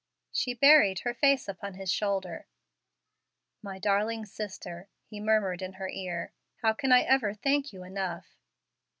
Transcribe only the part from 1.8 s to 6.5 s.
shoulder. "My darling sister!" he murmured in her ear.